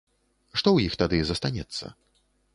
Што 0.55 0.57
ў 0.71 0.77
іх 0.91 0.95
тады 1.03 1.21
застанецца? 1.33 1.85